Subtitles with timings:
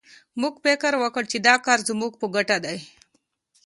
[0.41, 2.77] موږ فکر وکړ چې دا کار زموږ په ګټه دی